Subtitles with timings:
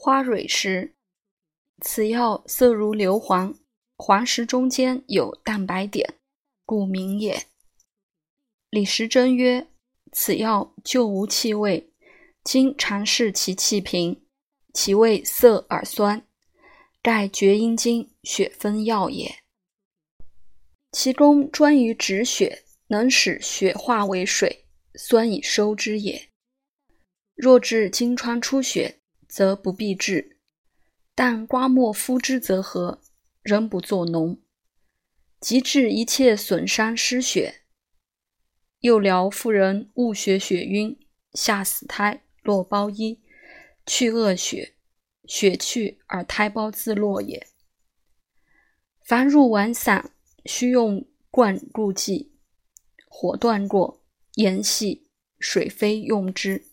[0.00, 0.94] 花蕊石，
[1.82, 3.56] 此药色如硫磺，
[3.96, 6.14] 黄石中间有蛋白点，
[6.64, 7.46] 故名也。
[8.70, 9.66] 李时珍曰
[10.12, 11.90] ：“此药就无气味，
[12.44, 14.22] 今尝试其气平，
[14.72, 16.24] 其味涩而酸，
[17.02, 19.40] 盖厥阴经血分药也。
[20.92, 26.28] 其功专于止血，能使血化为水，酸以收之也。
[27.34, 28.97] 若治经疮出血，
[29.28, 30.38] 则不必治。”
[31.14, 33.00] 但刮末敷之则和，
[33.42, 34.38] 仍不作脓。
[35.40, 37.62] 即治一切损伤失血。
[38.80, 40.96] 又疗妇人误血血晕，
[41.32, 43.20] 下死胎，落包衣，
[43.84, 44.76] 去恶血，
[45.24, 47.48] 血去而胎胞自落也。
[49.04, 50.12] 凡入丸散，
[50.44, 52.32] 须用灌入剂，
[53.08, 54.04] 火断过，
[54.34, 55.08] 盐细，
[55.40, 56.67] 水飞用之。